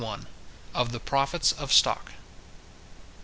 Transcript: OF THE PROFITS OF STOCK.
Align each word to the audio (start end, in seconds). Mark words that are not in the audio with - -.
OF 0.73 0.91
THE 0.93 0.99
PROFITS 0.99 1.51
OF 1.51 1.71
STOCK. 1.71 2.13